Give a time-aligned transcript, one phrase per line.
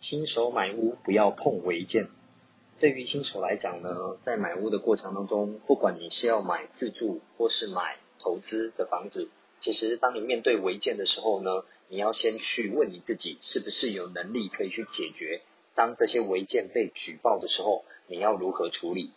[0.00, 2.08] 新手买屋不要碰违建。
[2.78, 9.28] 对于新手来讲呢，在买屋的过程当中，不管你是要买自住或是买投资的房子，
[9.60, 15.40] 其实当你面对违建的时候呢，你要先去问你自己，是不是有能力可以去解决。
[15.74, 19.10] 当这些违建被举报的时候，你要如何处理？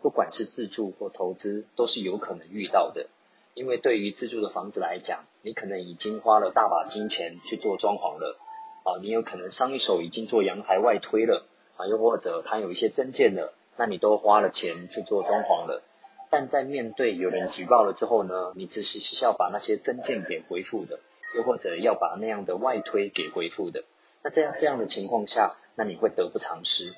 [0.00, 3.08] 不管是自住或投资，都是有可能遇到的。
[3.54, 8.38] 因为对于自住的房子来讲，你可能已经花了大把金钱去做装潢了，
[8.84, 15.82] 啊，你有可能上一手已经做阳台外推了，啊，又或者他有一些增建了，那你都花了钱去做装潢了。
[16.30, 20.98] 但在面对有人举报了之后呢，你只是是要把那些增建给回复的，
[21.36, 23.84] 又或者要把那样的外推给回复的。
[24.24, 26.94] 那这样这样的情况下，那你会得不偿失。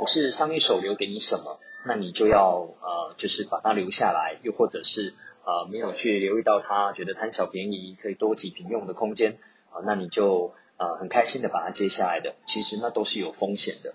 [0.00, 5.12] 不是上一手留给你什么，那你就要呃，就是把它留下来，又或者是
[5.44, 9.38] 呃没有去留意到它，觉得贪小便宜可以多几平用的空间
[9.70, 13.94] 啊，那你就呃很开心的把它接下来的，其实那都是有风险的。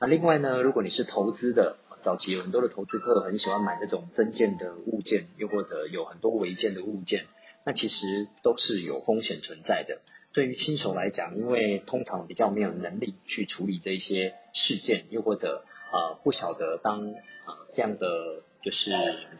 [0.00, 7.24] 那另外呢，如果你是投资的，早期有很多的投资客很喜欢买那种增建的物件，又或者有很多违建的物件，
[7.64, 10.00] 那其实都是有风险存在的。
[10.34, 18.90] 对于新手来讲，因为通常比较没有能力去处理这些事件，又或者呃不晓得当呃这样的就是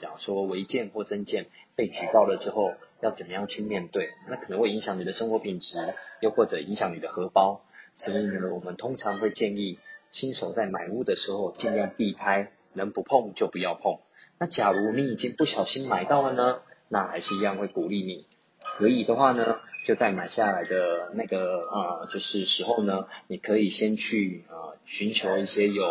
[0.00, 1.46] 讲说违建或增建
[1.76, 5.76] 被举报了之后，要怎么样去面对，那可能会影响你的生活品质，
[6.20, 7.62] 又或者影响你的荷包。
[7.94, 9.78] 所以呢，我们通常会建议
[10.12, 13.98] 新手在买屋的时候尽量避开，能不碰就不要碰。
[14.38, 18.26] 那假如你已经不小心买到了呢，那还是一样会鼓励你，
[18.76, 19.60] 可以的话呢。
[19.86, 25.84] 就在买下来的那个啊，就是时候呢，你可以先去啊寻求一些有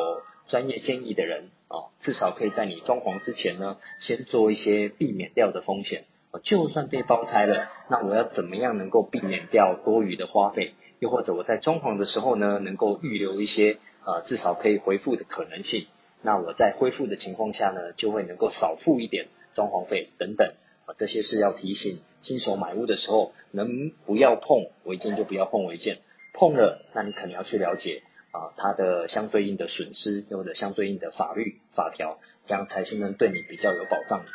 [0.47, 6.05] 专业建议的人啊，至少可以在你装潢之前呢，先做一些避免掉的风险。
[6.43, 10.73] 就算被包拆了，那我要怎么样能够避免掉多余的花费？
[10.99, 15.85] 又或者我在装潢的时候呢，能够预留一些啊，至少可以恢复的可能性。
[16.23, 20.53] 那我在恢复的情况下呢，就会能够少付一点装潢费等等。
[20.85, 25.99] 啊，这些是要提醒新手买屋的时候，能不要碰违建就不要碰违建，
[26.33, 28.01] 碰了，那你肯定要去了解
[28.33, 34.25] 啊，它的相对应的损失或者相对应的法律法条，这样才是能对你比较有保障。